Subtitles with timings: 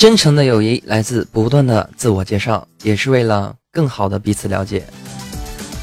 [0.00, 4.82] 真诚的友谊来自不断的自我介绍，也是为了更好的彼此了解。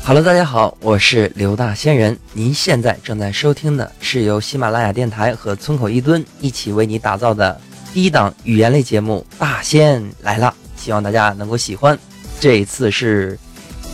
[0.04, 2.18] Hello，大家好，我是刘大仙人。
[2.34, 7.62] 您现在正在收听的是由喜马拉雅电台和村口一蹲一起为你打造的
[7.94, 10.52] 第一档语言类节目《大仙来了》，
[10.84, 11.96] 希望大家能够喜欢。
[12.40, 13.38] 这一次是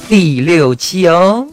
[0.08, 1.46] 第六期哦。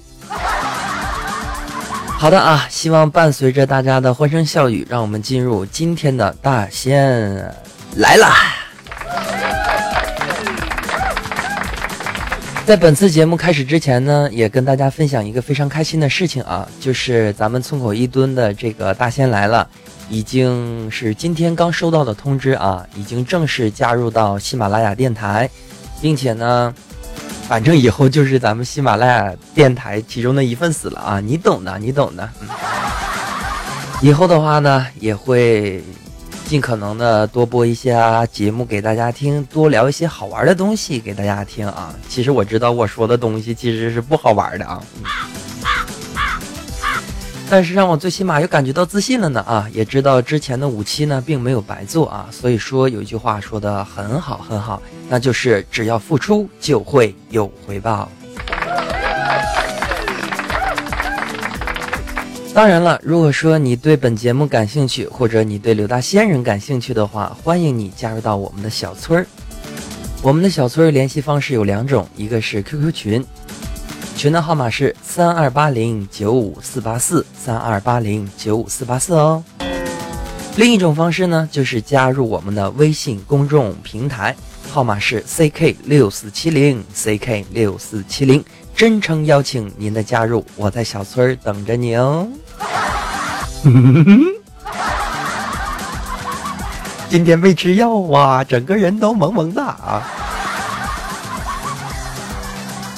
[2.06, 7.52] 好的啊，希望伴随着大家的欢声笑语，让我们进入今天的大仙
[7.96, 8.28] 来了。
[12.70, 19.68] 在本次节目开始之前呢，也跟大家分享一个非常开心的事情啊，就是咱们村口一吨的这个大仙来了，
[20.08, 25.50] 已经是今天刚收到的通知啊，已经正式加入到喜马拉雅电台，
[26.00, 26.72] 并且呢，
[27.48, 32.30] 反正以后就是咱们喜马拉雅电台其中的一份子了啊，你懂的，你懂的。
[34.00, 35.82] 以后的话呢，也会。
[36.50, 41.94] 尽可能的多播一些啊节目给大家听，多聊一些好玩的东西给大家听啊。
[42.08, 44.82] 其实我知道我说的东西其实是不好玩的啊，
[47.48, 52.26] 但是让我最起码又感觉到自信了呢啊，也知道之前的五期呢并没有白做啊。
[52.32, 58.10] 所以说有一句话说的很好很好，那就是只要付出就会有回报。
[62.52, 69.26] 当然了，如果说你对本节目感兴趣，或者你对刘大仙人感兴趣的话，欢迎你加入到我们的小村儿。
[70.20, 73.24] 我们的小村儿联系方式有两种，一个是 QQ 群，
[74.16, 79.42] 群的号码是三二八零九五四八四三二八零九五四八四哦。
[80.56, 84.34] 另一种方式呢，就是加入我们的微信公众平台，
[84.68, 88.44] 号码是 CK 六四七零 CK 六四七零。
[88.80, 92.26] 真诚邀请您的加入，我在小村儿等着你哦。
[97.10, 100.02] 今天没吃药啊，整个人都萌萌的啊！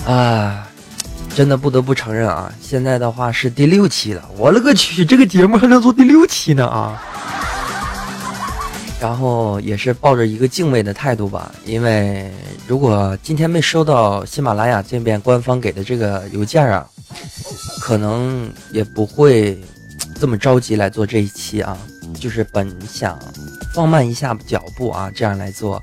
[0.07, 0.65] 啊，
[1.35, 7.03] 真的不得不承认啊，现在的话是第六期了，我勒个去，这个节目还能做第六期呢啊！
[9.03, 12.31] 然后也是抱着一个敬畏的态度吧，因为
[12.69, 16.87] 如果今天没收到喜马拉雅这边官方给的这个邮件啊，
[17.81, 19.61] 可能也不会
[20.21, 21.77] 这么着急来做这一期啊。
[22.15, 23.19] 就是本想
[23.75, 25.83] 放慢一下脚步啊，这样来做。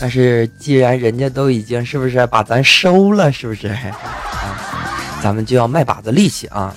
[0.00, 3.66] 但是既然人家都已经是不是把咱收了，是不是？
[3.66, 3.90] 啊，
[5.20, 6.72] 咱们就要卖把子力气啊。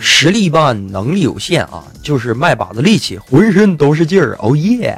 [0.00, 4.36] 实力一般，能力有限啊，就是卖把子力气，浑身都是劲儿。
[4.40, 4.96] 哦耶！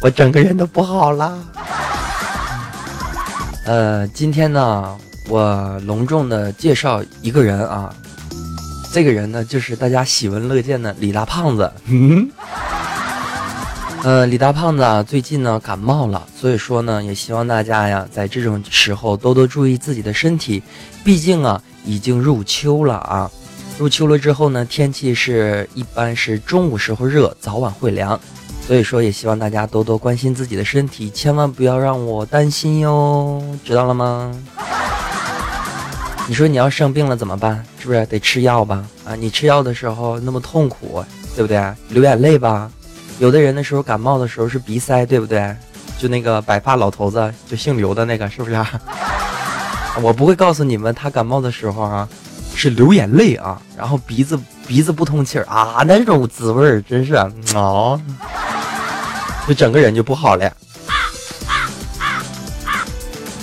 [0.00, 1.38] 我整个人都不好了。
[3.64, 4.96] 呃，今天呢，
[5.28, 7.94] 我隆重的介绍一个人啊，
[8.92, 11.72] 这个人呢，就是大家喜闻乐见的李大胖子。
[11.86, 12.30] 嗯。
[14.04, 20.62] 呃，李大胖子啊，最近呢感冒了，所以说呢，也希望大家呀，在这种时候多多注意自己的身体，
[21.02, 21.60] 毕竟啊。
[21.86, 23.30] 已经入秋了啊，
[23.78, 28.18] 入秋了之后呢，天气是一般是中午时候热，早晚会凉，
[28.66, 34.32] 所以说也希望大家多多关心自己的身体，千万不要让我担心哟，知道了吗？
[36.26, 37.62] 你说你要生病了怎么办？
[37.78, 38.82] 是不是得吃药吧？
[39.04, 41.04] 啊，你吃药的时候那么痛苦，
[41.36, 41.62] 对不对？
[41.90, 42.70] 流眼泪吧？
[43.18, 45.54] 有的人的时候感冒的时候是鼻塞，对不对？
[45.98, 48.54] 就那个白发老头子，就姓刘的那个，是不是？
[48.54, 48.68] 啊
[50.02, 52.08] 我不会告诉你们，他感冒的时候啊，
[52.54, 54.36] 是流眼泪啊，然后鼻子
[54.66, 57.30] 鼻子不通气儿啊，那种滋味儿真是啊，
[59.46, 60.50] 就整个人就不好了。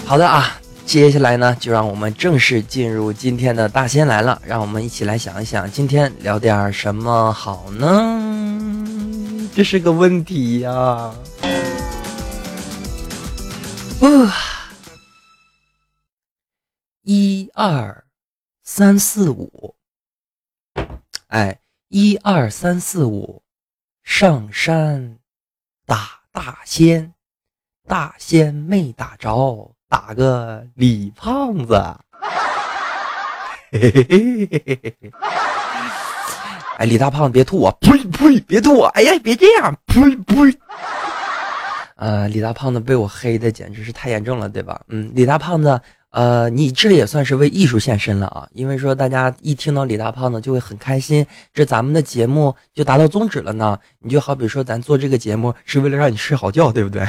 [0.05, 0.51] 好的啊，
[0.85, 8.40] 接下来呢，就让我们正式进入今天的大仙来了，让我们一起来想一想，今天聊点什么好呢？
[9.53, 10.71] 这是个问题呀。
[10.71, 11.15] 啊。
[17.03, 18.05] 一二
[18.63, 19.75] 三四五，
[21.27, 21.59] 哎，
[21.89, 23.43] 一二三四五，
[24.03, 25.17] 上山
[25.85, 27.13] 打大仙，
[27.87, 31.73] 大仙没打着，打个李胖子。
[33.71, 35.11] 嘿嘿嘿嘿嘿嘿！
[36.81, 37.71] 哎，李大胖子别吐啊！
[37.79, 38.87] 呸呸，别吐我！
[38.87, 39.77] 哎呀，别这样！
[39.85, 40.35] 呸呸！
[41.95, 44.81] 呃，李大胖子被我黑的简直是太严重了，对吧？
[44.87, 45.79] 嗯，李大胖子。
[46.09, 48.47] 呃，你这也算是为艺术献身了啊！
[48.53, 51.23] 因为说大家一听到李大胖子就会很开心，
[51.53, 53.77] 这咱们的节目就达到宗旨了呢。
[53.99, 57.03] 你就好比说，咱做这个节目是为了让你睡好觉，对不对？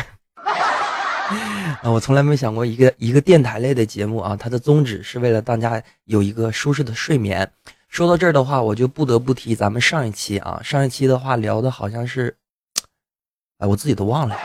[1.81, 7.51] 啊，我从来没想过一个一个电台类的节目啊，它的宗旨是为了大家有一个舒适的睡眠。
[7.93, 12.35] 说到这儿的话，我就不得不提咱们上一期啊，上一期的话聊的好像是。
[13.59, 14.41] 哎，我自己都忘了呀。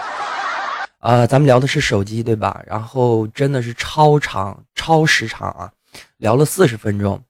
[0.99, 2.61] 啊，咱们聊的是手机对吧？
[2.67, 5.71] 然后真的是超长、超时长啊，
[6.17, 7.23] 聊了四十分钟。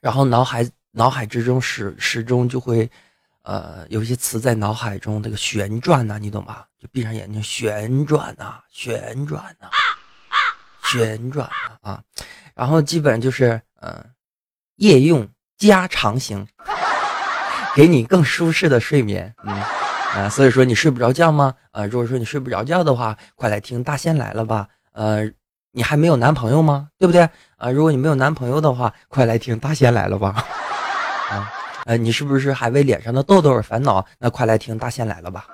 [0.00, 2.88] 然后脑海脑海之中始始终就会，
[3.42, 6.64] 呃，有些词在脑海中这个旋转呐，你懂吧？
[6.78, 9.68] 就闭上眼睛旋转呐，旋转呐，
[10.84, 11.50] 旋转
[11.80, 12.00] 啊。
[12.54, 14.13] 然后基本就是嗯，
[14.76, 16.46] 夜用加长型，
[17.74, 19.34] 给你更舒适的睡眠。
[19.44, 19.54] 嗯
[20.14, 21.52] 啊，所以说你睡不着觉吗？
[21.72, 24.68] 啊，如果说你睡不着觉的话，快来听大仙来了吧。
[24.92, 25.28] 呃，
[25.72, 26.88] 你还没有男朋友吗？
[26.98, 27.28] 对不对？
[27.56, 30.44] 啊，如果你没有男朋友的话，快来听大仙来了吧。
[31.30, 31.52] 啊，
[31.86, 34.04] 呃，你是不是还为脸上的痘痘而烦恼？
[34.20, 35.46] 那快来听大仙来了吧。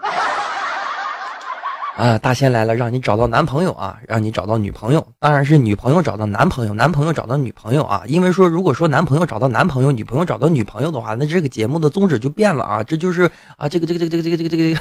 [1.96, 8.02] 啊，大仙来了，让你找到男朋友啊，让你找到女朋友，当然是女朋友找到男朋友，男朋友找到女朋友啊。
[8.06, 12.82] 因为说，如果说男朋友找到男朋友，女朋友找到女朋友的话，那这个节目的宗旨就变了啊。
[12.82, 14.80] 这就是啊，这个这个这个这个这个这个这个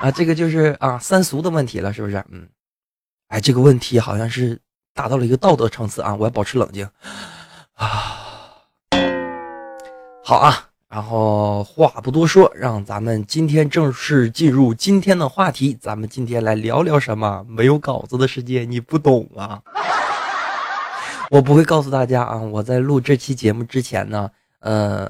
[0.00, 2.16] 啊，这个就是啊三俗的问题了，是不是？
[2.30, 2.48] 嗯，
[3.28, 4.58] 哎，这个问题好像是
[4.94, 6.88] 达到了一个道德层次啊，我要保持冷静
[7.74, 8.16] 啊。
[10.24, 10.69] 好啊。
[10.90, 15.72] 然后话不多说，让咱们今天正式进入今天的话题。
[15.72, 17.46] 咱们今天来聊聊什么？
[17.48, 19.62] 没有稿子的世界，你不懂啊！
[21.30, 22.38] 我不会告诉大家啊！
[22.38, 24.28] 我在录这期节目之前呢，
[24.58, 25.08] 呃，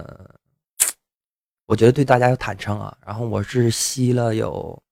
[1.64, 2.94] 我觉得对大家要坦诚啊。
[3.06, 4.82] 然后我是吸了有，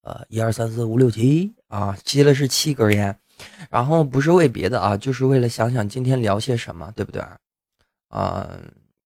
[0.00, 3.14] 呃，一二三四五六七啊，吸了是七根烟。
[3.68, 7.22] 然后不是为别的啊，就是为了想想今天聊些什么，对不对？
[8.08, 8.48] 啊。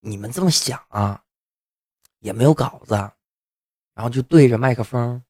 [0.00, 1.22] 你们这么想啊，
[2.20, 2.94] 也没有稿子，
[3.94, 5.22] 然后就对着麦克风，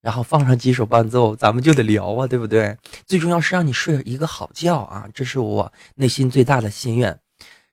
[0.00, 2.76] 然后放上几首伴奏，咱们就得聊啊，对不对？
[3.06, 7.18] 最重要是让你睡一个好觉啊，这是我内心最大的心愿。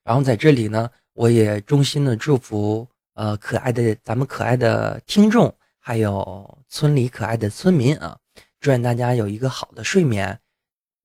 [0.02, 8.18] 然后在这里呢，我也衷心的祝福呃可爱的咱们可爱的听众，还有村里可爱的村民啊，
[8.60, 10.38] 祝愿大家有一个好的睡眠。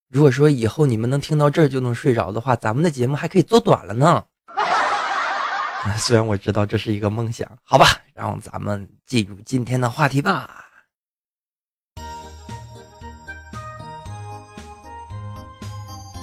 [0.10, 4.26] 如果说以后你们能听到这儿就能睡着的话，咱们的节目还可以做短了呢。
[5.98, 10.66] 虽然我知道这是一个梦想，好吧，让咱们进入今天的话题吧。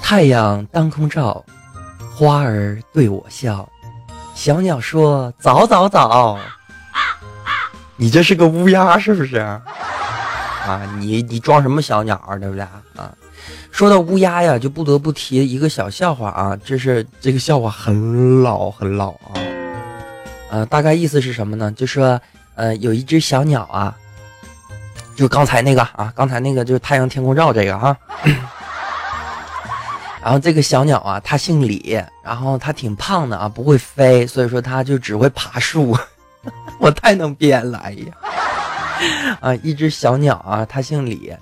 [0.03, 1.45] 太阳当空照，
[2.15, 3.69] 花儿对我笑，
[4.35, 6.39] 小鸟说：“早早早。”
[7.99, 9.39] 你这是个乌鸦是不是？
[9.39, 12.37] 啊，你你装什么小鸟啊？
[12.37, 13.13] 对不对啊？
[13.73, 19.35] 说到乌鸦呀，就不得不提一个小笑话啊，这是这个笑话很老很老啊。
[20.51, 21.73] 呃，大概意思是什么呢？
[21.73, 22.21] 就说，
[22.55, 23.97] 呃，有一只小鸟啊，
[25.17, 27.97] 就刚才那个啊，刚才那个就是太阳天空照这个哈。
[30.23, 35.97] 然后这个小鸟啊，它姓李，然后它挺胖的啊，不会飞，所以说它就只会爬树。
[36.81, 38.07] 我太能编了，哎呀！
[39.41, 41.33] 啊，一只小鸟啊，它姓李，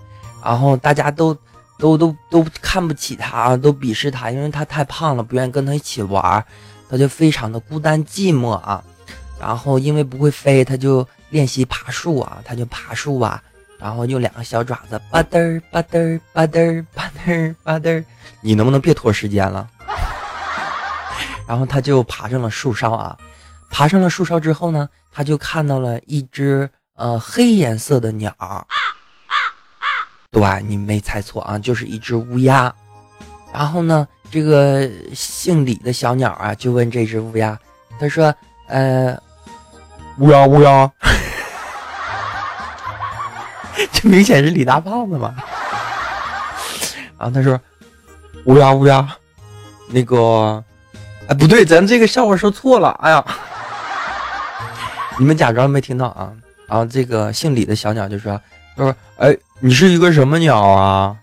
[0.45, 1.35] 然后大家都
[1.79, 6.45] 都都都看不起它，都鄙视它，因为它太胖了，不愿意跟它一起玩，
[6.91, 8.85] 它就非常的孤单寂寞啊。
[9.45, 13.43] 然后因为不会飞，他就练习爬树啊，他就爬树啊，
[13.79, 18.03] 然后用两个小爪子，吧嘚儿吧嘚儿吧嘚儿吧嘚儿吧嘚，
[18.41, 19.69] 你能不能别拖时间了？
[21.47, 23.15] 然后他就爬上了树梢啊，
[23.71, 28.35] 爬上了树梢之后呢，他就看到了一只呃黑颜色的鸟，
[30.31, 32.75] 对，你没猜错啊，就是一只乌鸦。
[33.53, 37.61] 然后呢，这个姓李的小鸟啊，就问这只乌鸦，
[38.01, 38.35] 他说，
[38.69, 39.15] 呃。
[40.19, 40.91] 乌鸦乌鸦，
[43.93, 45.35] 这明显是李大胖子嘛！
[47.19, 47.61] 然后他说
[48.47, 49.07] ：“乌鸦乌鸦，
[49.89, 50.63] 那个，
[51.29, 52.91] 哎，不对，咱这个笑话说错了。
[53.03, 53.25] 哎呀，
[55.19, 56.31] 你们假装没听到啊！
[56.69, 58.41] 然后这个姓李的小鸟就说：
[58.77, 61.17] 他说，哎，你是一个什么鸟啊？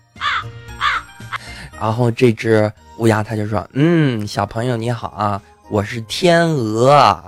[1.80, 7.24] 然后这只乌鸦他就说：嗯，小朋友你好啊，我是天鹅。”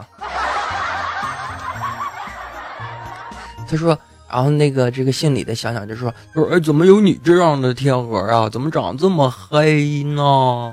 [3.74, 3.98] 他说，
[4.30, 8.48] 然后那个这个姓李的小鸟就说：“说哎，怎么有你这样的天鹅啊？
[8.48, 10.72] 怎么长得这么黑呢？”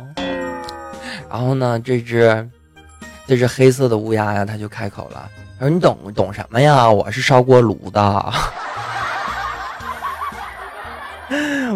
[1.30, 2.50] 然后呢，这只
[3.26, 5.28] 这只黑色的乌鸦呀，他就开口了
[5.60, 6.90] ：“他说你懂懂什么呀？
[6.90, 8.34] 我是烧锅炉的。”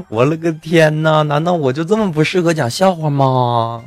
[0.10, 1.24] 我了个天哪！
[1.24, 3.84] 难道我就这么不适合讲笑话吗？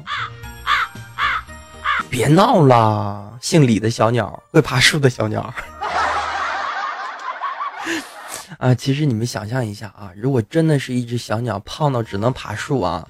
[2.11, 5.55] 别闹了，姓李的小鸟，会爬树的小鸟。
[8.59, 13.07] 啊，其实你们想象一下啊，如果真的是一只小鸟胖到只能爬树啊，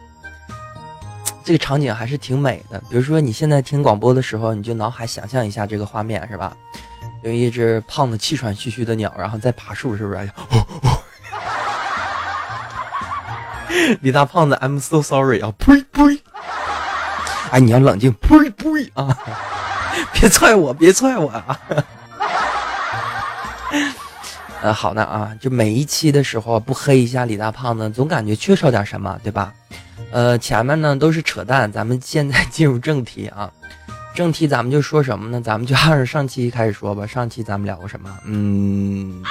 [1.42, 2.78] 这个场景还是挺美的。
[2.90, 6.54] 比如说你现在听广播的时候，你就脑海想象一下这个画面，是吧？
[7.22, 10.30] 有一只胖的气喘吁吁的鸟，然后在爬树，是不是？
[14.02, 15.50] 李大胖子，I'm so sorry 啊！
[15.58, 16.20] 呸呸！
[17.50, 19.16] 哎，你要冷静，呸呸啊！
[20.12, 21.58] 别踹我，别踹我啊！
[24.60, 29.54] 呃，好的啊，就每一期的时候不黑一下李大胖子，总感觉缺少点什么，对吧？
[30.10, 33.50] 呃，前面呢都是扯淡，咱们现在 进入正题啊。
[34.14, 35.40] 正题咱们就说什么呢？
[35.40, 37.06] 咱们就按照上期开始说吧。
[37.06, 38.10] 上期咱们聊过什么？
[38.24, 39.22] 嗯。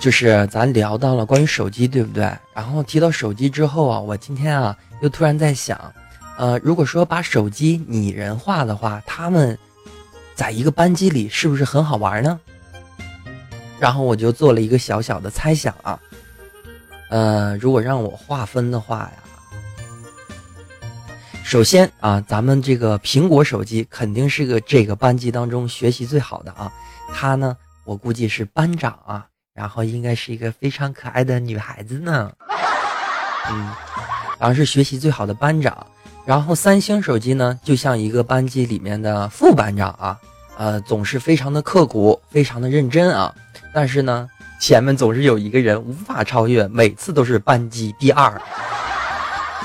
[0.00, 2.28] 就是咱聊到了关于手机，对不对？
[2.52, 5.78] 然后提到手机之后啊，我今天啊又突然在想，
[6.36, 9.56] 呃，如果说把手机拟人化的话，他们
[10.34, 12.40] 在一个班级里是不是很好玩呢？
[13.82, 15.98] 然后我就做了一个小小的猜想啊，
[17.10, 19.12] 呃，如果让我划分的话呀，
[21.42, 26.72] 首先啊，咱们这个苹果手机肯定是个这个班级当中学习最好的啊，
[27.12, 29.26] 它呢，我估计是班长啊。
[29.52, 32.32] 然后应该是一个非常可爱的女孩子呢，
[33.50, 33.68] 嗯，
[34.38, 35.84] 然后是学习最好的班长。
[36.24, 40.18] 然后三星手机呢，就像一个班级里面的副班长啊，
[40.56, 43.34] 呃，总是非常的刻苦，非常的认真啊。
[43.74, 44.28] 但是呢，
[44.60, 48.40] 前面总是有一个人无法超越，每次都是班级第二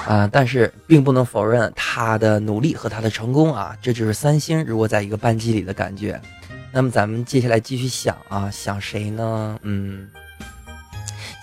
[0.08, 0.28] 啊。
[0.32, 6.20] 但是并不能否认他的努力和他的成功啊，这就是三星如果在一个班级里的感觉。
[6.72, 9.60] 那么咱们接下来继续想啊，想谁呢？
[9.64, 10.08] 嗯，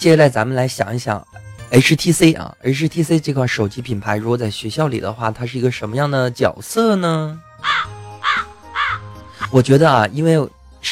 [0.01, 1.27] 接下来咱们来想一想
[1.71, 7.41] ，HTC 啊，HTC 这款手机品牌，如果在学校里的话，它是一个什么样的角色呢？
[9.55, 10.45] 我觉得啊，因为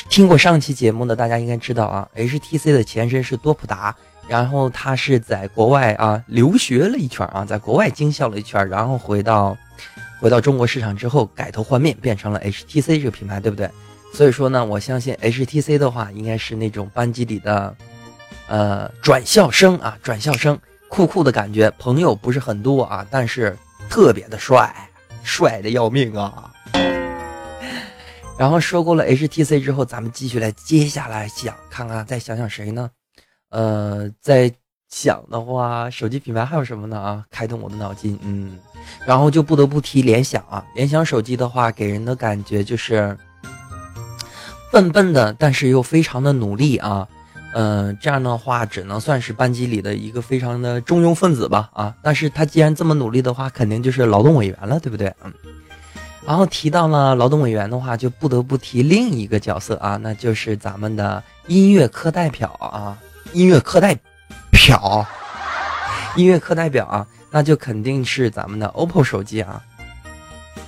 [0.08, 3.92] 听过上期节目的大家应该知道啊，HTC 的前身是多普达，
[4.28, 9.58] 然后他是在国外啊留学了一圈啊，在国外经销了一圈，然后回到
[10.20, 13.68] 回到中国市场之后改头换面，变成了 HTC 这个品牌，对不对？
[14.14, 17.74] 所以说呢，我相信 HTC 的话，应该是那种班级里的，
[18.46, 20.56] 呃，转校生啊，转校生，
[20.88, 21.68] 酷酷的感觉。
[21.80, 23.58] 朋友不是很多啊，但是
[23.90, 24.72] 特别的帅，
[25.24, 26.51] 帅的要命啊。
[28.38, 32.90] 然后收购了 HTC 之后，咱们继续来接下来想看看，再想想谁呢？
[33.50, 34.52] 呃，在
[34.88, 36.98] 想的话，手机品牌还有什么呢？
[36.98, 38.58] 啊，开动我的脑筋，嗯，
[39.06, 40.64] 然后就不得不提联想啊。
[40.74, 43.16] 联想手机的话，给人的感觉就是。
[44.72, 47.06] 笨笨的，但是又非常的努力啊，
[47.52, 51.94] 嗯，这样的话只能算是班级里的一个非常的中庸分子吧啊。
[52.02, 55.14] 但是他既然这么努力的话，肯定就是劳动委员了，对不对？
[55.22, 55.30] 嗯。
[56.24, 62.96] 然后提到了劳动委员的话，就不得不提另一个角色啊，那就是咱们的音乐课代表啊，
[63.32, 63.98] 音乐课代
[64.50, 65.04] 表，
[66.14, 69.60] 音乐课代表啊，那就肯定是咱们的 OPPO 手机啊。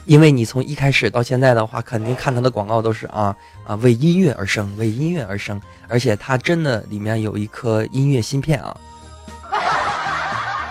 [0.06, 3.34] 因为你从一开始到现在的话，肯定看它的广告都是啊
[3.64, 5.58] 啊为音乐而生，为音乐而生，
[5.88, 8.76] 而且它真的里面有一颗音乐芯片啊，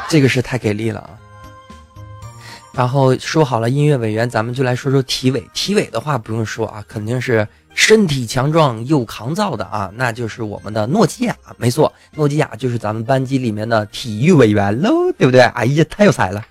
[0.09, 1.09] 这个是太给力了啊。
[2.73, 5.43] 然后说好了音乐委员，咱们就来说说体委。
[5.53, 11.35] 体委的话不用说啊，肯定是身体强壮又抗造的啊，那就是我们的诺基亚。
[11.57, 15.41] 没错，诺基亚就是咱们班级里面的体育委员喽，对不对？
[15.41, 16.43] 哎呀，太有才了。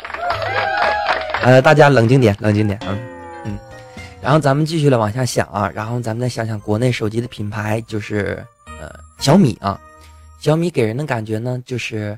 [1.43, 2.97] 呃，大家冷静点，冷静点，嗯
[3.47, 3.59] 嗯，
[4.21, 8.47] 然后咱们继续来往下想啊，然后咱们再想想国内手机的品牌，就是
[8.81, 8.89] 呃
[9.19, 9.77] 小米啊，
[10.39, 12.17] 小米给人的感觉呢，就是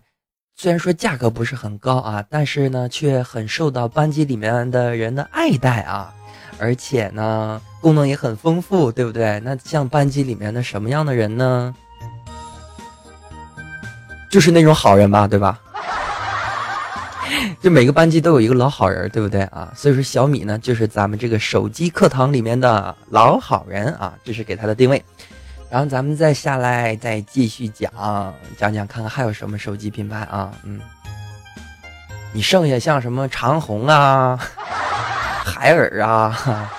[0.57, 6.15] 虽然说价格不是很高啊，但是呢却很受到班级里面的人的爱戴啊，
[6.59, 9.41] 而且呢功能也很丰富，对不对？
[9.41, 11.75] 那像班级里面的什么样的人呢？
[14.31, 15.61] 就是那种好人吧，对吧？
[17.61, 19.73] 就每个班级都有一个老好人，对不对啊？
[19.75, 25.05] 所以说小米呢，就是咱们这个手机课堂里面的老好人啊，这是给他的定位。
[25.75, 27.91] 然后咱们再下来再继续讲
[28.57, 30.53] 讲讲，看看还有什么手机品牌啊？
[30.63, 30.81] 嗯，
[32.33, 34.39] 你剩下像什么长虹啊、
[35.45, 36.71] 海尔啊，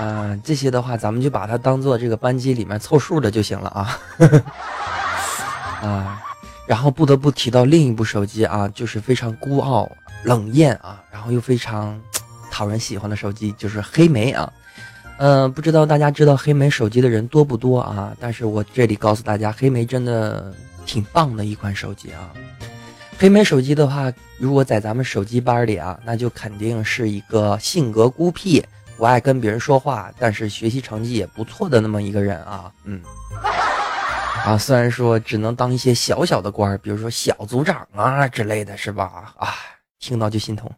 [0.00, 3.98] 嗯， 这些的话，咱们就把它当做这个班级里面凑数的就行了啊。
[5.82, 6.22] 啊。
[6.66, 9.86] 然后不得不提到另一部手机啊，就是非常孤傲
[10.22, 12.00] 冷艳啊，然后又非常
[12.50, 14.50] 讨人喜欢的手机，就是黑莓啊。
[15.18, 18.16] 嗯，不知道大家知道黑莓手机的人多不多啊？
[18.20, 20.54] 但是我这里告诉大家，黑莓真的
[20.86, 22.30] 挺棒的一款手机啊。
[23.18, 28.64] 黑莓手机的话，如果在咱们手机班里啊，那就肯定是一个性格孤僻、
[28.96, 32.70] 不爱跟别人说话，但是学习成绩也不错的那么一个人啊。
[32.84, 33.02] 嗯。
[34.44, 39.34] 啊，虽然说只能当一些小小的官，比如说小组长啊之类的是吧？
[39.36, 39.48] 啊，
[39.98, 40.70] 听到就心痛。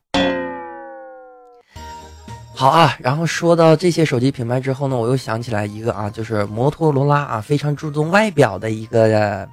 [2.61, 9.49] 好啊，然后说到这些手机品牌之后呢，我又想起来一个啊，就是摩托罗拉啊，非常注重外表的一个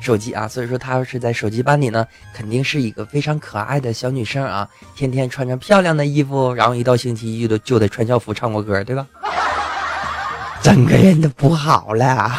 [0.00, 9.04] 手机啊，所以说它要是在手机班里呢，肯定是一个非常可爱的小女生啊，天天穿着漂亮的衣服，然后一到星期一就就得穿校服唱过歌，对吧？
[10.62, 12.30] 整个人都不好了。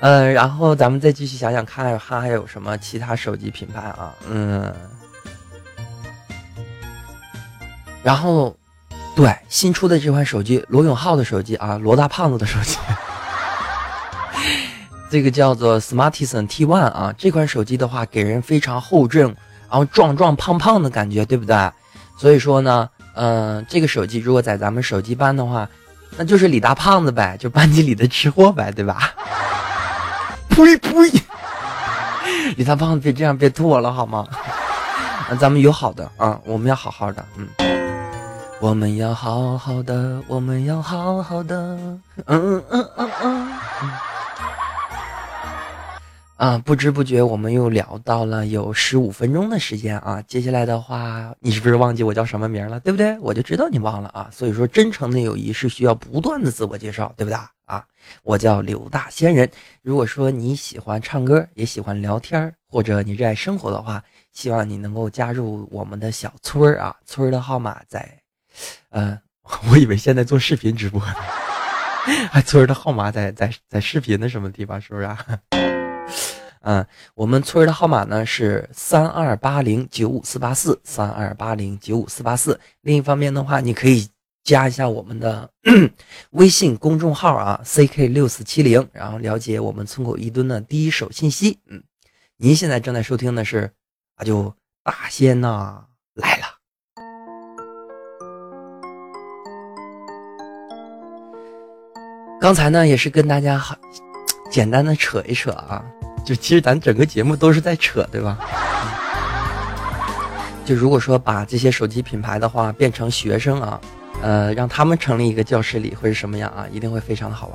[0.00, 4.14] 嗯， 然后咱们再继续想想看，它还有什么其他手机品牌啊？
[4.28, 4.70] 嗯。
[8.06, 8.54] 然后，
[9.16, 12.78] 对新出的这款手机，罗永浩的手机啊，罗大胖子的手机，
[15.10, 19.22] 这个叫做 Smartisan T1 啊，这款手机的话，给人非常厚重，
[19.68, 21.56] 然后壮壮胖胖的感觉，对不对？
[22.16, 25.68] 所以说呢，嗯，这个手机如果在咱们手机班的话，
[26.16, 29.12] 那就是李大胖子呗，就班级里的吃货呗，对吧？
[30.50, 30.90] 呸 呸！
[32.56, 34.24] 李大胖子别这样，别吐我了好吗？
[35.28, 37.75] 那咱们有好的啊，我们要好好的，嗯。
[38.58, 41.56] 我们要好好的，我们要好好的，
[42.24, 43.52] 嗯嗯嗯嗯。
[46.36, 50.22] 啊，不知不觉我们又聊到了有十五分钟的时间啊。
[50.22, 52.80] 接下来的话，你是不是忘记我叫什么名了？
[52.80, 53.18] 对不对？
[53.20, 54.28] 我就知道你忘了啊。
[54.32, 57.84] 所以说，真诚的友谊是需要不断的自我介绍，对不对啊？
[58.22, 59.48] 我叫刘大仙人。
[59.82, 66.96] 如果说你喜欢唱歌，也喜欢聊天或者你热爱生活的话，希望你能够加入我们的小村儿啊。
[67.04, 68.25] 村儿的号码在。
[68.96, 69.18] 嗯，
[69.70, 71.14] 我以为现在做视频直播呢，
[72.30, 74.80] 还村的号码在在在视频的什么地方？
[74.80, 75.18] 是不是啊？
[76.64, 76.84] 嗯，
[77.14, 82.58] 我们村的号码呢是三二八零九五四八四三二八零九五四八四。
[82.80, 84.08] 另一方面的话，你可以
[84.42, 85.50] 加一下我们的
[86.32, 91.60] 微信公众号啊，ck 六四七零，然后了解我们村口一吨的第一手信息。
[91.66, 91.82] 嗯，
[92.38, 93.70] 您现在正在收听的是
[94.16, 95.84] 啊，就大仙呐
[96.14, 96.45] 来了。
[102.40, 103.76] 刚才呢，也是跟大家很
[104.50, 105.82] 简单的扯一扯啊，
[106.24, 108.38] 就其实咱整个节目都是在扯，对吧？
[110.64, 113.80] 就如果说把这些手机品牌的话变成学生啊，
[114.20, 116.66] 呃，让他们成立一个教室里会是什么样啊？
[116.70, 117.50] 一定会非常的好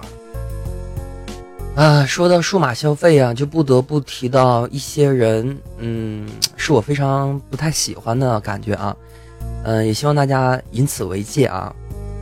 [1.76, 1.86] 玩。
[1.86, 8.96] 啊，说到数码消费啊，就不得不提到一些人，嗯，是我非常不太喜欢的感觉啊，
[9.64, 11.74] 嗯，也希望大家以此为戒啊。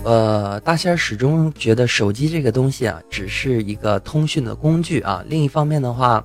[0.05, 5.21] 呃，大仙儿始终觉得手机这个东西啊，只是一个通讯的工具啊。
[5.27, 6.23] 另一方面的话，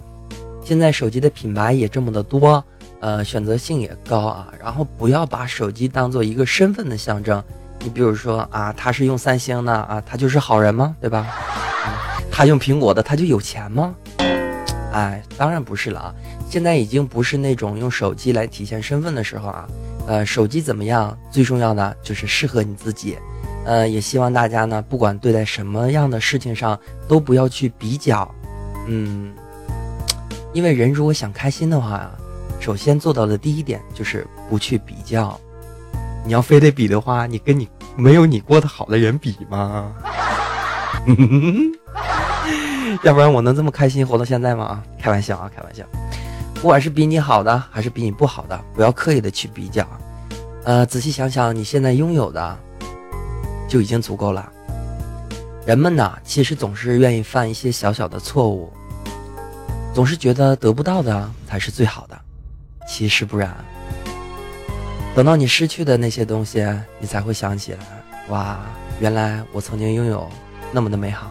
[0.64, 2.64] 现在手机的品牌也这么的多，
[3.00, 4.48] 呃，选择性也高啊。
[4.60, 7.42] 然后不要把手机当做一个身份的象征。
[7.80, 10.96] 你比如说啊，他是用三星的啊，他就是好人吗？
[11.00, 11.26] 对吧？
[12.30, 13.94] 他用苹果的，他就有钱吗？
[14.92, 16.14] 哎，当然不是了啊。
[16.48, 19.68] 现在已经不是那种用手机来体现身份的时候啊。
[20.06, 21.18] 呃，手机怎么样？
[21.30, 23.18] 最重要的就是适合你自己。
[23.64, 28.30] 呃，也希望大家呢，不管对待什么样的事情上，都不要去比较，
[28.86, 29.32] 嗯，
[30.52, 32.10] 因为人如果想开心的话，
[32.60, 35.38] 首先做到的第一点就是不去比较。
[36.26, 39.92] 你要非得比的话，你跟你没有你过得好的人比吗？
[43.02, 44.64] 要不然我能这么开心活到现在吗？
[44.64, 45.84] 啊，开玩笑啊，开玩笑。
[46.54, 49.86] 不管是比你好的，还是比你不好的，不要刻意的去比较。
[50.64, 52.58] 呃，仔细想想你现在拥有的。
[53.68, 54.50] 就已经足够了。
[55.66, 58.72] 人们呢，其实总是愿意犯一些小小的错误，
[59.94, 62.20] 总是觉得得不到的才是最好的。
[62.86, 63.54] 其实不然，
[65.14, 66.66] 等到你失去的那些东西，
[66.98, 67.78] 你才会想起来，
[68.28, 68.60] 哇，
[69.00, 70.28] 原来我曾经拥有
[70.70, 71.30] 那么的美好。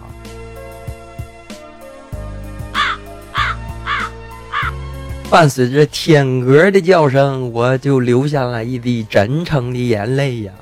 [5.30, 10.54] 伴随着天鹅的叫声，我就流下了一滴真诚的眼泪呀。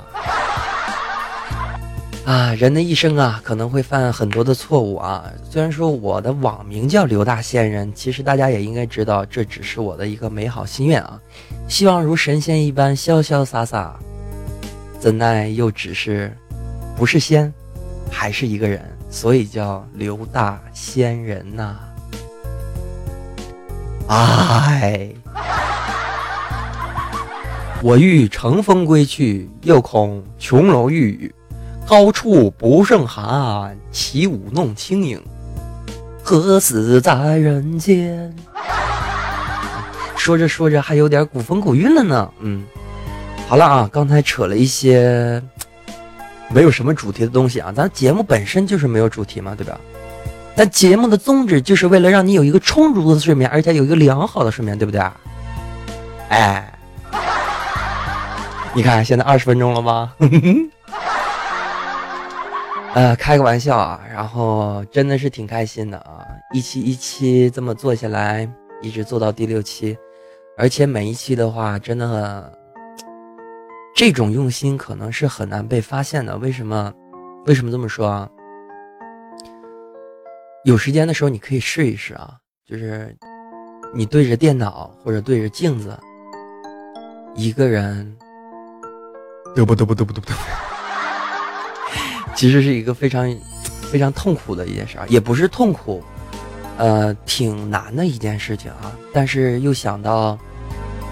[2.24, 5.26] 啊，人的一生啊，可能会犯很多的错误啊。
[5.50, 11.20] 虽然说我的网名叫刘大仙人，其实大家也应该知道，这只是我的一个美好心愿啊。
[11.68, 14.00] 希望如神仙一般潇潇洒洒，
[15.00, 16.32] 怎奈又只是
[16.96, 17.52] 不是仙，
[18.12, 21.76] 还是一个人，所以叫刘大仙人呐。
[24.08, 25.10] 哎，
[27.82, 31.34] 我欲乘风归去，又恐琼楼玉宇。
[31.92, 35.22] 高处不胜寒，起舞弄清影，
[36.24, 38.34] 何似在人间？
[40.16, 42.32] 说着说着，还有点古风古韵了呢。
[42.40, 42.64] 嗯，
[43.46, 45.44] 好了啊，刚才扯了一些
[46.48, 47.74] 没有什么主题的东西啊。
[47.76, 49.78] 咱节目本身就是没有主题嘛，对吧？
[50.56, 55.02] 咱节目的宗旨就是为了让你有一个充足的睡眠，而且有一个良好的睡眠，对不对？
[56.30, 56.74] 哎。
[58.74, 60.14] 你看现在二十分钟了吗？
[62.94, 68.46] 呃，开个玩笑啊，然后真的是挺开心的啊，一期一期这么做下来，
[68.82, 69.98] 一直做到第六期，
[70.58, 72.52] 而且每一期的话，真的
[73.96, 76.38] 这种用心可能是很难被发现的。
[76.38, 76.94] 为什么？
[77.46, 78.30] 为什么这么说啊？
[80.66, 83.16] 有时间的时候你可以试一试啊，就是
[83.94, 85.98] 你对着电脑或者对着镜子，
[87.36, 88.06] 一个人
[89.56, 90.71] 嘚啵嘚啵嘚啵嘚啵。
[92.36, 93.34] 其实是一个非常
[93.92, 96.02] 非常痛苦的一件事儿，也不是痛苦，
[96.78, 98.92] 呃，挺难的一件事情啊。
[99.14, 100.38] 但是又想到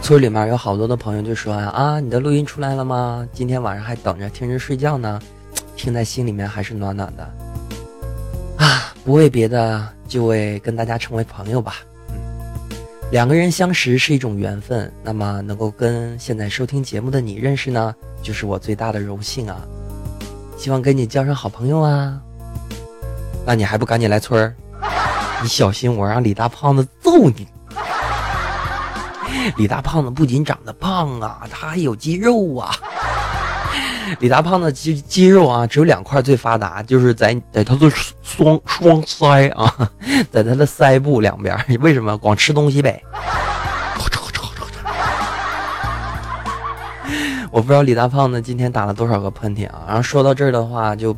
[0.01, 3.27] 村里面有好多的朋友就说啊，你的录音出来了吗？
[3.33, 5.21] 今天晚上还等着听着睡觉呢，
[5.75, 7.23] 听在心里面还是暖暖的
[8.57, 8.93] 啊。
[9.03, 11.75] 不为别的，就为跟大家成为朋友吧。
[12.09, 12.15] 嗯，
[13.11, 19.61] 两个人相识是一种缘分，那么能够跟现在收听节目的你认识呢，就是我最大的荣幸啊。
[20.59, 22.19] 希望跟你交上好朋友啊！
[23.45, 24.53] 那你还不赶紧来村儿？
[25.41, 27.47] 你小心我让李大胖子揍你！
[29.55, 32.75] 李大胖子不仅长得胖啊，他还有肌肉啊！
[34.19, 37.89] 李大胖子肌肌肉啊，只有两块最发达，就是在在他的
[38.21, 39.89] 双双腮啊，
[40.29, 41.57] 在他的腮部两边。
[41.79, 42.17] 为什么？
[42.17, 43.01] 光吃东西呗。
[47.51, 49.83] 我不知道李大胖子今天打了多少个喷嚏啊！
[49.87, 51.15] 然后说到这儿的话，就，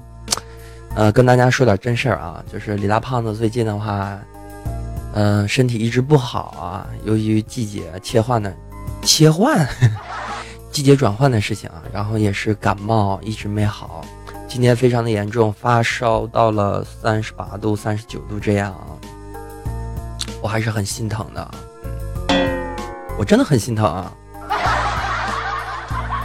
[0.95, 4.17] 呃，跟大家说点真事儿啊，就是李大胖子最近的话，
[5.13, 8.55] 嗯，身体一直不好啊，由于季节切换的，
[9.01, 9.67] 切换，
[10.71, 14.05] 季节转换的事情啊，然后也是感冒一直没好，
[14.47, 18.95] 今天非常的严重，发烧到了三十八度、三十九度这样啊，
[20.41, 21.51] 我还是很心疼的，
[23.19, 24.13] 我真的很心疼啊。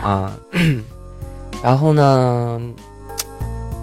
[0.06, 0.32] 啊，
[1.64, 2.60] 然后呢，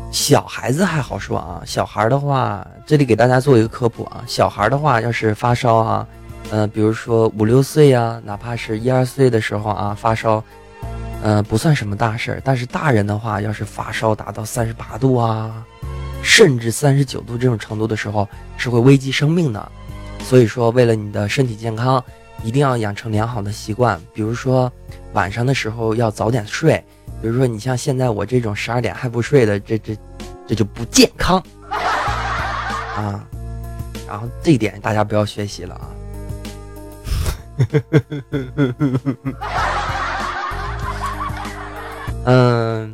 [0.10, 1.62] 小孩子还好说啊。
[1.66, 4.24] 小孩的话，这里给大家做一个科普啊。
[4.26, 6.08] 小孩的话，要是发烧啊，
[6.50, 10.42] 呃，比如说五六岁啊，哪怕是一二岁的时候啊，发烧，
[11.22, 12.42] 呃，不算什么大事儿。
[12.42, 15.62] 但是大人的话，要是发烧达到三十八度啊，
[16.24, 19.72] 甚至三十九度这种程度的时候，是会危及生命的。
[20.22, 22.02] 所以说，为了你的身体健康。
[22.44, 24.72] 一定要养成良好的习惯，比如说
[25.14, 26.84] 晚上的时候要早点睡。
[27.22, 29.98] 比如说你像现在我这种十二点还不睡的，这这
[30.46, 31.42] 这就不健康
[32.98, 33.26] 啊。
[34.06, 35.88] 然后这一点大家不要学习了啊。
[42.26, 42.94] 嗯。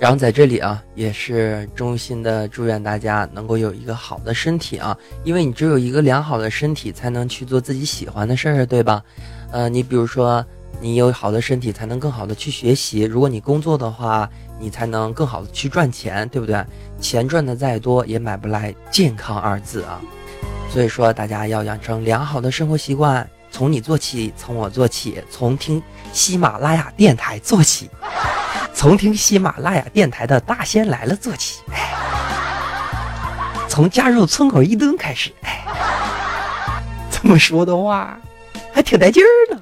[0.00, 9.02] 然后在这里啊，也是衷心的祝愿大家能够有一个好的身体啊，因为你只有一个良好的身体，才能去做自己喜欢的事儿，对吧？
[9.50, 10.44] 呃，你比如说，
[10.80, 14.30] 你有好的身体，才能更好的去学习；如果你工作的话，
[14.60, 16.64] 你才能更好的去赚钱，对不对？
[17.00, 20.00] 钱赚的再多，也买不来健康二字啊。
[20.70, 25.82] 所以说，大家要养成良好的生活习惯，从你做起，从我做起，从听
[26.12, 27.90] 喜马拉雅电台做起。
[28.78, 31.90] 从听喜马拉雅电台的大仙来了做起，哎，
[33.68, 35.64] 从加入村口一蹲开始，哎，
[37.10, 38.16] 这么说的话，
[38.72, 39.60] 还挺带劲儿呢。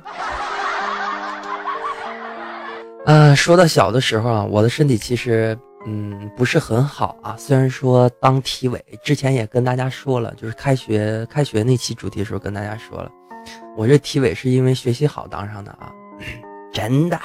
[3.07, 7.35] 嗯，说到小的时候啊，我的身体其实嗯不是很好啊。
[7.39, 13.11] 虽然说当体委之前也跟大家说了，就是开学开学那期主题的时候跟大家说了，
[13.79, 15.91] 我这体委是因为学习好当上的啊，
[16.71, 17.19] 真的。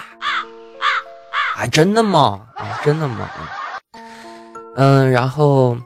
[1.62, 2.42] 哎真的吗？
[2.56, 3.30] 啊，真的吗？
[4.78, 5.78] 嗯，然后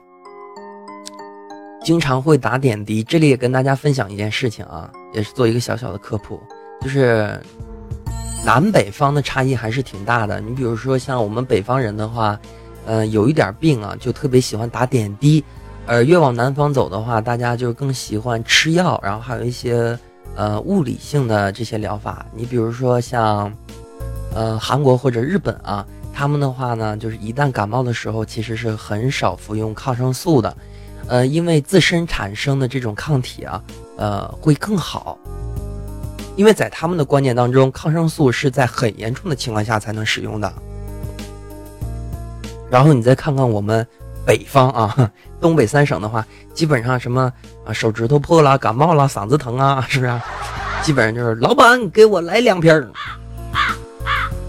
[1.84, 3.04] 经常会打点滴。
[3.04, 6.40] 这里也跟大家分享一件事情啊，也是做一个小小的科普，
[6.80, 7.38] 就是
[8.46, 10.40] 南北方的差异还是挺大的。
[10.40, 12.40] 你比如说像我们北方人的话，
[12.86, 15.44] 嗯，有一点病啊，就特别喜欢打点滴；
[15.86, 20.00] 而越往南方走的话，大家就更喜欢吃药，然后还有一些
[20.38, 22.26] 呃物理性的这些疗法。
[22.34, 23.52] 你比如说像。
[24.36, 30.58] 呃，韩国或者日本啊，他们的话呢，就是一旦感冒的时候，其实是很少服用抗生素的，
[31.08, 33.64] 呃，因为自身产生的这种抗体啊，
[33.98, 35.18] 呃，会更好。
[36.36, 40.54] 因为在他们的观念当中，抗生素是在很严重的情况下才能使用的。
[42.70, 43.88] 然后你再看看我们
[44.26, 47.32] 北方啊，东北三省的话，基本上什么
[47.66, 50.22] 啊，手指头破了、感冒了、嗓子疼啊，是不是？
[50.82, 52.70] 基本上就是老板给我来两瓶。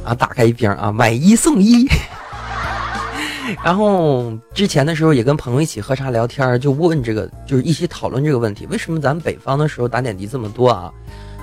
[0.07, 1.87] 啊，打开一瓶啊，买一送一。
[3.65, 10.93] 然后之前的时候也跟朋友一起喝茶聊天，就问这个，就是一起讨论这个问题：为什么咱们北方的时候打点滴这么多啊？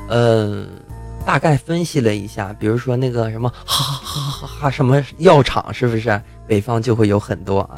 [0.10, 0.66] 呃，
[1.26, 7.76] 大概分析了一下，比如说那个什么哈哈哈哈什么药厂，是不是北方就会有很多啊？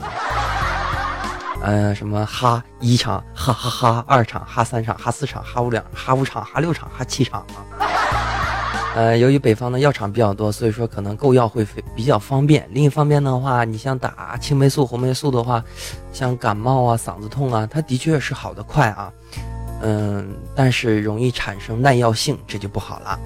[1.62, 7.62] 呃，什么哈一厂，哈哈哈二厂，哈三厂，哈四厂，哈五两，哈五厂，哈六厂，哈七厂啊。
[8.96, 12.66] 呃，由于北方的药厂比较多，所以说可能购药会比较方便。
[12.72, 15.62] 另一方面的话，你像打青霉素、红霉素的话，
[16.14, 19.12] 像感冒啊、嗓子痛啊，它的确是好的快啊。
[19.82, 23.20] 嗯，但是容易产生耐药性，这就不好了。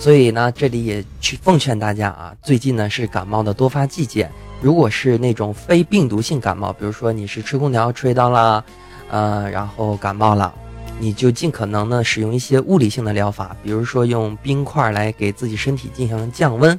[0.00, 4.28] 所以呢，这里也去奉劝大家啊，最近呢是感冒的多发季节。
[4.60, 8.64] 如果是那种非病毒性感冒，比如说你是吹空调吹到了，
[9.10, 10.52] 呃，然后感冒了，
[10.98, 16.78] 你就尽可能呢使用一些物理性的疗法，比如说用冰块来给自己身体进行降温，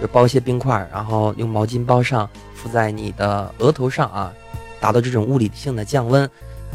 [0.00, 4.32] 就包一些冰块，然后用毛巾包上，敷在你的额头上啊，
[4.80, 6.28] 达到这种物理性的降温。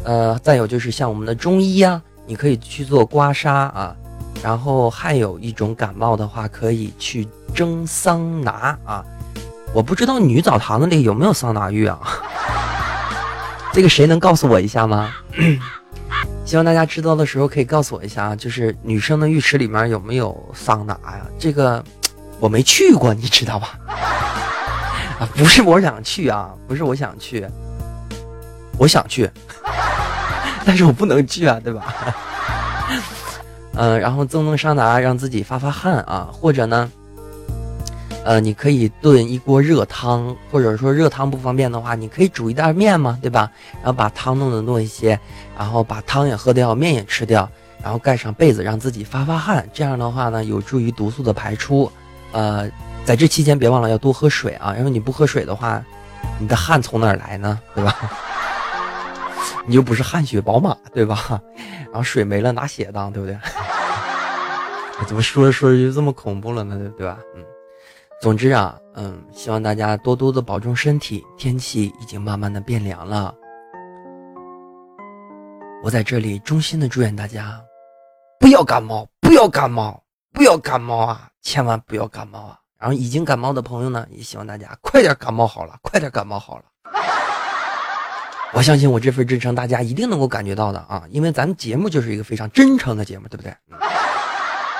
[0.04, 3.94] 呃，再有就是像我们的中医呀，你可以去做刮痧啊，
[4.42, 9.04] 然后还有一种感冒的话，可以去蒸桑拿啊。
[9.74, 11.98] 我不知道女澡堂子里有没有桑拿浴啊？
[13.72, 15.14] 这个谁能告诉我一下吗？
[16.44, 21.26] 希望大家知道的时候可以告诉我一下啊，就是女生的浴池里面有没有桑拿呀？
[21.38, 21.82] 这个
[22.40, 23.78] 我没去过，你知道吧？
[25.18, 27.46] 啊，不是我想去啊，不是我想去，
[28.76, 29.30] 我想去。
[30.64, 31.94] 但是我不能去啊，对吧？
[33.74, 36.90] 嗯， 然后蒸蒸桑拿，让自己发发汗啊，或者呢，
[38.24, 43.50] 呃，你可以炖一锅热汤，或者说热汤不方便的话，你可以煮一袋面嘛，对吧？
[43.76, 45.18] 然后把汤弄得糯一些，
[45.58, 47.48] 然后把汤也喝掉，面也吃掉，
[47.82, 49.68] 然后盖上被子，让自己发发汗。
[49.72, 51.90] 这样的话呢，有助于毒素的排出。
[52.30, 52.70] 呃，
[53.04, 55.82] 在这期间别忘了要多喝水啊，因为你不喝水的话，
[56.38, 57.58] 你的汗从哪儿来呢？
[57.74, 57.96] 对吧？
[59.66, 61.40] 你又不是汗血宝马，对吧？
[61.86, 63.36] 然后水没了拿血当，对不对？
[65.06, 66.78] 怎么说着说着就这么恐怖了呢？
[66.96, 67.18] 对吧？
[67.36, 67.42] 嗯，
[68.22, 71.24] 总之啊，嗯，希望大家多多的保重身体。
[71.36, 73.34] 天气已经慢慢的变凉了，
[75.82, 77.60] 我在这里衷心的祝愿大家
[78.38, 80.00] 不要感冒，不要感冒，
[80.32, 81.28] 不要感冒啊！
[81.42, 82.56] 千万不要感冒啊！
[82.78, 86.64] 然后已经感冒的朋友呢，也希望大家快点感冒好了，快点感冒好了。
[88.52, 91.02] 我相信我这份真诚，大家一定能够感觉到的啊！
[91.10, 93.52] 因为咱们节目就是一个非常真诚的节目，对不对？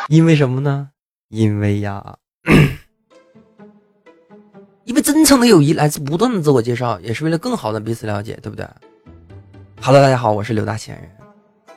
[0.07, 0.91] 因为什么呢？
[1.29, 2.05] 因为呀，
[4.85, 8.67] 因为真诚的友谊来自不断的自我介绍，也是为了更好的彼此了解，对不对
[9.81, 11.09] ？Hello，大家好，我是刘大仙人，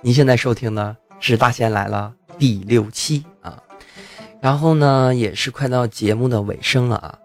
[0.01, 3.61] 您现在收听的 是《大仙来了》第六期啊，
[4.41, 7.19] 然后呢，也是快到节目的尾声了啊。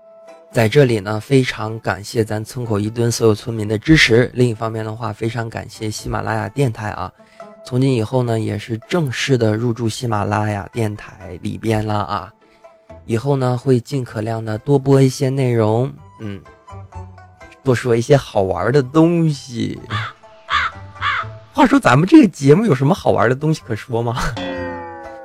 [0.53, 4.31] 在这里呢，非常感谢咱村口一墩所有村民的支持。
[4.35, 7.11] 另一方面的话，非常感谢喜马拉雅电台啊。
[7.65, 12.35] 从今以后呢，也是正式的入驻喜马拉雅电台里边了啊。
[13.07, 16.41] 以后呢，会尽可量的多播一些内容，嗯，
[17.63, 19.81] 多说一些好玩的东西。
[21.53, 24.17] 话说，咱们这个节目有什么好玩的东西可说吗？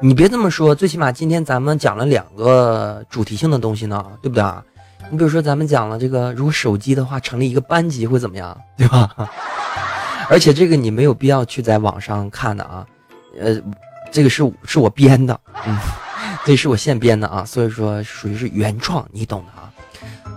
[0.02, 4.64] 你别这么说，最起码今天咱们讲了两个主题性的东西呢，对不对啊？
[5.12, 9.10] 你比如说，咱们讲了这个，如果手机的话成立一个班级会怎么样，对吧？
[10.28, 12.86] 而且这个你没有必要去在网上看的啊，
[13.40, 13.56] 呃，
[14.12, 15.78] 这个是是我编的，嗯，
[16.46, 19.74] 这是我现编的啊，所以说属于是原创，你懂的啊。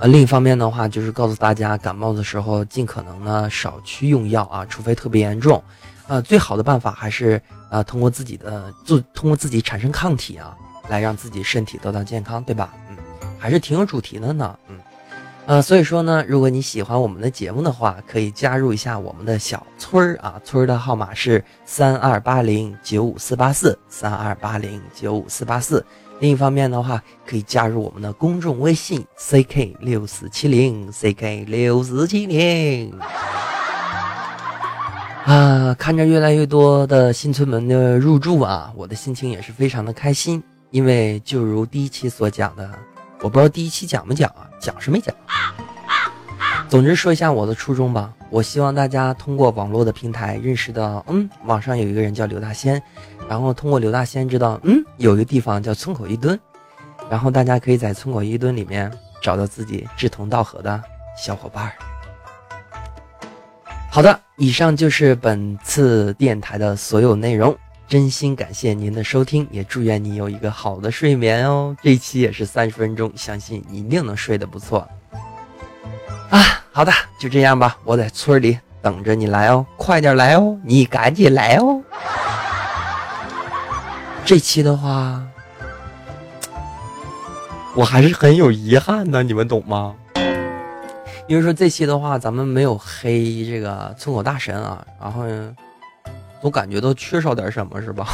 [0.01, 5.63] 呃，另一方面的话，就是告诉大家，感冒的时候尽可能呢少去用药啊，除非特别严重，
[6.07, 10.57] 呃，最好的办法还是呃通过自己的自，通过自己产生抗体啊，
[10.89, 12.73] 来让自己身体得到健康，对吧？
[12.89, 12.97] 嗯。
[13.39, 14.79] 还是挺有主题的呢，嗯，
[15.49, 25.83] 呃，所以说呢，如果你喜欢我们的节目的话，可以加入一下我们的小村儿啊，村儿的号码是三二八零九五四八四三二八零九五四八四。
[26.21, 32.93] 另一方面的话，可以加入我们的公众微信 ck 六四七零 ck 六四七零。
[35.25, 42.69] 啊，看着越来越多的新村们的入驻啊，我的心情也是非常的开心，因为就如第一期所讲的。
[43.21, 44.49] 我不知道第一期讲没讲啊？
[44.61, 45.15] 讲是没讲。
[46.69, 48.13] 总之说一下我的初衷吧。
[48.31, 52.81] 我希望大家通过网络的平台认识到，嗯，网上有一个人叫刘大仙，
[53.29, 56.39] 然后通过刘大仙知道，嗯，有一个地方叫村口一墩，
[57.09, 60.81] 然后大家可以在村口一墩里面找到自己志同道合的
[61.17, 61.73] 小伙伴。
[63.91, 67.57] 好的，以上就是本次电台的所有内容。
[67.89, 71.75] 真心感谢您的收听，也祝愿你有一个好的睡眠哦。
[71.83, 74.87] 这一期也是三十分钟，相信你一定能睡得不错。
[76.29, 81.83] 啊，好的，就这样吧，我在村里等着你来哦，快点来哦，你赶紧来哦。
[84.23, 85.23] 这期的话，
[87.75, 89.95] 我还是很有遗憾的，你们懂吗？
[91.27, 95.23] 因为说这期的话，咱们没有黑这个村口大神啊，然后
[96.41, 98.07] 总感觉都缺少点什么，是吧？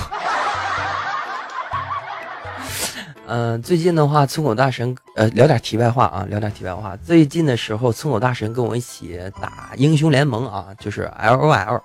[3.26, 6.96] 嗯， 最近的话，村口大神，呃，聊点题外话啊，聊点题外话。
[6.96, 11.82] 最近的时候，村口大神跟我一起打英雄联盟啊，就是 L O L，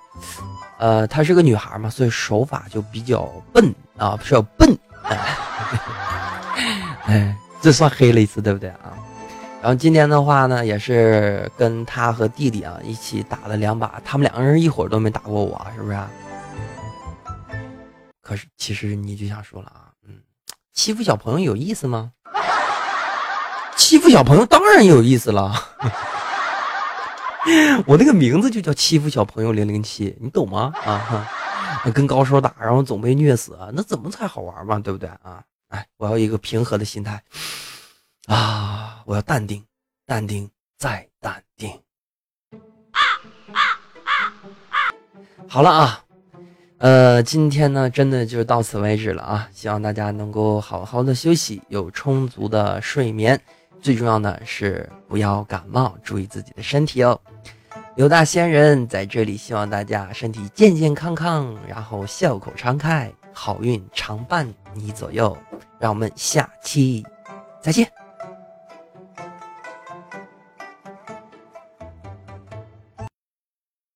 [0.78, 3.22] 呃，她是个女孩嘛，所以手法就比较
[3.52, 4.76] 笨啊，比较笨。
[7.06, 8.92] 哎，这算黑了一次，对不对啊？
[9.62, 15.94] 然后今天的话呢，也是跟他和弟弟啊一起打了两把，他们两个人一会儿都没打过我，是不是？
[15.94, 16.08] 啊
[18.30, 19.90] 可是其实你就想说了啊。
[20.06, 20.20] 嗯
[20.72, 22.12] 欺负小朋友有意思吗？
[23.76, 25.52] 欺负小朋友当然有意思了。
[27.86, 30.72] 我那个名字就叫欺负小朋友零零七，你懂吗？
[30.84, 31.28] 啊，
[31.92, 34.78] 跟高手打，然后总被虐死，那怎么才好玩嘛？
[34.78, 35.42] 对不对啊？
[35.70, 37.20] 哎，我要一个平和的心态
[38.28, 39.02] 啊！
[39.06, 39.66] 我要淡定，
[40.06, 41.68] 淡定再淡定。
[42.92, 43.00] 啊
[43.52, 43.58] 啊
[44.04, 44.14] 啊
[44.70, 44.94] 啊
[45.48, 46.04] 好了啊。
[46.80, 49.46] 呃，今天呢，真的就到此为止了啊！
[49.52, 53.38] 希望大家能够好好的休息，有充足的睡眠，
[53.82, 57.20] 最重要的是不要感冒，注意自己的身体哦。
[57.96, 65.36] 刘大仙人在这里，希望大家身体健健康康，然后笑口常开，好运常伴你左右。
[65.78, 67.04] 让我们下期
[67.60, 67.99] 再见。